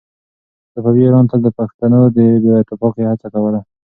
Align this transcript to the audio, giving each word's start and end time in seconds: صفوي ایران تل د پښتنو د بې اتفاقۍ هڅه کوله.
صفوي 0.73 1.01
ایران 1.05 1.25
تل 1.29 1.39
د 1.43 1.49
پښتنو 1.59 2.01
د 2.15 2.17
بې 2.43 2.53
اتفاقۍ 2.61 3.03
هڅه 3.11 3.27
کوله. 3.33 3.59